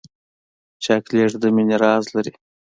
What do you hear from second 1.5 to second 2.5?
مینې راز لري.